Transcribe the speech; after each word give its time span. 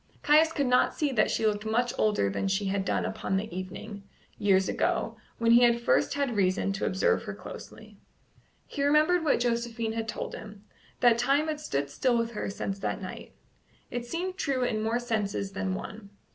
Caius 0.23 0.51
could 0.51 0.65
not 0.65 0.95
see 0.95 1.11
that 1.11 1.29
she 1.29 1.45
looked 1.45 1.63
much 1.63 1.93
older 1.95 2.27
than 2.27 2.47
she 2.47 2.65
had 2.65 2.83
done 2.83 3.05
upon 3.05 3.37
the 3.37 3.55
evening, 3.55 4.01
years 4.39 4.67
ago, 4.67 5.15
when 5.37 5.51
he 5.51 5.61
had 5.61 5.79
first 5.79 6.15
had 6.15 6.35
reason 6.35 6.73
to 6.73 6.87
observe 6.87 7.25
her 7.25 7.35
closely. 7.35 7.97
He 8.65 8.81
remembered 8.81 9.23
what 9.23 9.39
Josephine 9.41 9.93
had 9.93 10.07
told 10.07 10.33
him 10.33 10.63
that 11.01 11.19
time 11.19 11.47
had 11.49 11.59
stood 11.59 11.91
still 11.91 12.17
with 12.17 12.31
her 12.31 12.49
since 12.49 12.79
that 12.79 12.99
night: 12.99 13.35
it 13.91 14.07
seemed 14.07 14.37
true 14.37 14.63
in 14.63 14.81
more 14.81 14.97
senses 14.97 15.51
than 15.51 15.75
one. 15.75 16.09